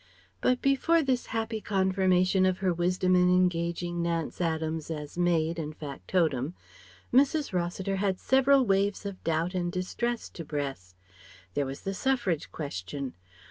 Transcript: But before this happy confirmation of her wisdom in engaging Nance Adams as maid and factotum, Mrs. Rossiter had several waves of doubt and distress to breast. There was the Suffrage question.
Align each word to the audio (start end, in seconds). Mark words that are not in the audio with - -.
But 0.41 0.63
before 0.63 1.03
this 1.03 1.27
happy 1.27 1.61
confirmation 1.61 2.43
of 2.47 2.57
her 2.57 2.73
wisdom 2.73 3.15
in 3.15 3.29
engaging 3.29 4.01
Nance 4.01 4.41
Adams 4.41 4.89
as 4.89 5.15
maid 5.15 5.59
and 5.59 5.77
factotum, 5.77 6.55
Mrs. 7.13 7.53
Rossiter 7.53 7.97
had 7.97 8.19
several 8.19 8.65
waves 8.65 9.05
of 9.05 9.23
doubt 9.23 9.53
and 9.53 9.71
distress 9.71 10.27
to 10.29 10.43
breast. 10.43 10.97
There 11.53 11.67
was 11.67 11.81
the 11.81 11.93
Suffrage 11.93 12.51
question. 12.51 13.13